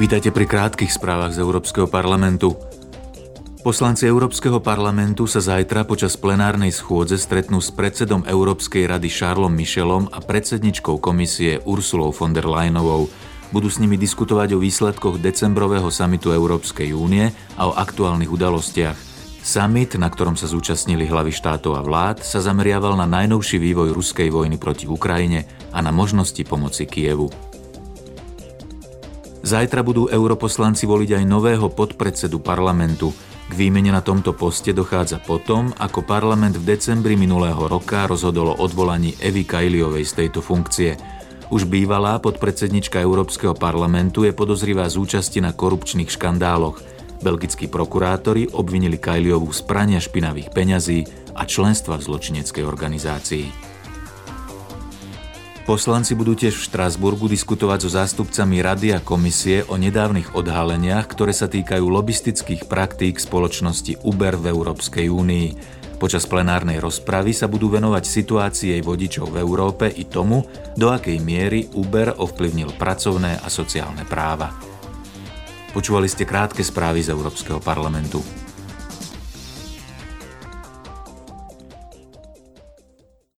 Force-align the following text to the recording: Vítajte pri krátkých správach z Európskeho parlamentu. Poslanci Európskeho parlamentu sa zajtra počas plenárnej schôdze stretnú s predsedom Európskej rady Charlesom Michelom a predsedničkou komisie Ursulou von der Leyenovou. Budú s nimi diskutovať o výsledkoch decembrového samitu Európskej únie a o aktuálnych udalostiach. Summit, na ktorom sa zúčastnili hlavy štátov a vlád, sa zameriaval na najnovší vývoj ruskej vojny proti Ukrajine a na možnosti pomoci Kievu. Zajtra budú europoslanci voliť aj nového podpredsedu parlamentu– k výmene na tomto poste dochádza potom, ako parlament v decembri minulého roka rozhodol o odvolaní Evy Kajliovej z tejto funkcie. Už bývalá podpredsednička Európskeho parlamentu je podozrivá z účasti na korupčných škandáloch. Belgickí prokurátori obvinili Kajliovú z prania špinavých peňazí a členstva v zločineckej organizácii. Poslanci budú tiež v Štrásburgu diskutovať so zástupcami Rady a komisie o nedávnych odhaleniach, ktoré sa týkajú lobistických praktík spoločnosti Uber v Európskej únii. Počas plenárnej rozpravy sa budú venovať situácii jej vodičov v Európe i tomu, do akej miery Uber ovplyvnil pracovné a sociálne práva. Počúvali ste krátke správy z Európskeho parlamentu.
Vítajte 0.00 0.32
pri 0.32 0.48
krátkých 0.48 0.96
správach 0.96 1.36
z 1.36 1.44
Európskeho 1.44 1.84
parlamentu. 1.84 2.56
Poslanci 3.60 4.08
Európskeho 4.08 4.56
parlamentu 4.56 5.28
sa 5.28 5.44
zajtra 5.44 5.84
počas 5.84 6.16
plenárnej 6.16 6.72
schôdze 6.72 7.20
stretnú 7.20 7.60
s 7.60 7.68
predsedom 7.68 8.24
Európskej 8.24 8.88
rady 8.88 9.12
Charlesom 9.12 9.52
Michelom 9.52 10.08
a 10.08 10.24
predsedničkou 10.24 10.96
komisie 11.04 11.60
Ursulou 11.68 12.16
von 12.16 12.32
der 12.32 12.48
Leyenovou. 12.48 13.12
Budú 13.52 13.68
s 13.68 13.76
nimi 13.76 14.00
diskutovať 14.00 14.56
o 14.56 14.62
výsledkoch 14.64 15.20
decembrového 15.20 15.92
samitu 15.92 16.32
Európskej 16.32 16.96
únie 16.96 17.28
a 17.60 17.68
o 17.68 17.76
aktuálnych 17.76 18.32
udalostiach. 18.32 18.96
Summit, 19.44 20.00
na 20.00 20.08
ktorom 20.08 20.32
sa 20.32 20.48
zúčastnili 20.48 21.04
hlavy 21.04 21.28
štátov 21.28 21.76
a 21.76 21.84
vlád, 21.84 22.24
sa 22.24 22.40
zameriaval 22.40 22.96
na 22.96 23.04
najnovší 23.04 23.60
vývoj 23.60 23.92
ruskej 23.92 24.32
vojny 24.32 24.56
proti 24.56 24.88
Ukrajine 24.88 25.44
a 25.76 25.84
na 25.84 25.92
možnosti 25.92 26.40
pomoci 26.48 26.88
Kievu. 26.88 27.49
Zajtra 29.40 29.80
budú 29.80 30.06
europoslanci 30.06 30.84
voliť 30.84 31.20
aj 31.20 31.24
nového 31.24 31.66
podpredsedu 31.72 32.38
parlamentu– 32.38 33.10
k 33.50 33.58
výmene 33.58 33.90
na 33.90 33.98
tomto 33.98 34.30
poste 34.30 34.70
dochádza 34.70 35.18
potom, 35.18 35.74
ako 35.74 36.06
parlament 36.06 36.54
v 36.54 36.70
decembri 36.70 37.18
minulého 37.18 37.58
roka 37.66 38.06
rozhodol 38.06 38.54
o 38.54 38.62
odvolaní 38.62 39.18
Evy 39.18 39.42
Kajliovej 39.42 40.06
z 40.06 40.12
tejto 40.22 40.38
funkcie. 40.38 40.94
Už 41.50 41.66
bývalá 41.66 42.22
podpredsednička 42.22 43.02
Európskeho 43.02 43.58
parlamentu 43.58 44.22
je 44.22 44.30
podozrivá 44.30 44.86
z 44.86 45.02
účasti 45.02 45.42
na 45.42 45.50
korupčných 45.50 46.14
škandáloch. 46.14 46.78
Belgickí 47.26 47.66
prokurátori 47.66 48.46
obvinili 48.54 49.02
Kajliovú 49.02 49.50
z 49.50 49.66
prania 49.66 49.98
špinavých 49.98 50.54
peňazí 50.54 51.10
a 51.34 51.42
členstva 51.42 51.98
v 51.98 52.06
zločineckej 52.06 52.62
organizácii. 52.62 53.69
Poslanci 55.70 56.18
budú 56.18 56.34
tiež 56.34 56.58
v 56.58 56.66
Štrásburgu 56.66 57.30
diskutovať 57.30 57.86
so 57.86 57.94
zástupcami 57.94 58.58
Rady 58.58 58.90
a 58.90 58.98
komisie 58.98 59.62
o 59.70 59.78
nedávnych 59.78 60.34
odhaleniach, 60.34 61.06
ktoré 61.06 61.30
sa 61.30 61.46
týkajú 61.46 61.86
lobistických 61.86 62.66
praktík 62.66 63.22
spoločnosti 63.22 64.02
Uber 64.02 64.34
v 64.34 64.50
Európskej 64.50 65.06
únii. 65.06 65.48
Počas 66.02 66.26
plenárnej 66.26 66.82
rozpravy 66.82 67.30
sa 67.30 67.46
budú 67.46 67.70
venovať 67.70 68.02
situácii 68.02 68.74
jej 68.74 68.82
vodičov 68.82 69.30
v 69.30 69.46
Európe 69.46 69.86
i 69.86 70.10
tomu, 70.10 70.42
do 70.74 70.90
akej 70.90 71.22
miery 71.22 71.70
Uber 71.78 72.18
ovplyvnil 72.18 72.74
pracovné 72.74 73.38
a 73.38 73.46
sociálne 73.46 74.02
práva. 74.02 74.50
Počúvali 75.70 76.10
ste 76.10 76.26
krátke 76.26 76.66
správy 76.66 77.06
z 77.06 77.14
Európskeho 77.14 77.62
parlamentu. 77.62 78.39